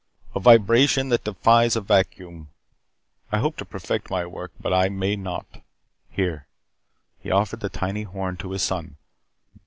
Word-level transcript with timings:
A 0.33 0.39
vibration 0.39 1.09
that 1.09 1.25
defies 1.25 1.75
a 1.75 1.81
vacuum. 1.81 2.49
I 3.31 3.37
hope 3.37 3.55
to 3.57 3.65
perfect 3.65 4.09
my 4.09 4.25
work, 4.25 4.51
but 4.59 4.73
I 4.73 4.89
may 4.89 5.15
not. 5.15 5.45
Here," 6.09 6.47
he 7.19 7.29
offered 7.29 7.59
the 7.59 7.69
tiny 7.69 8.01
horn 8.01 8.35
to 8.37 8.49
his 8.49 8.63
son. 8.63 8.95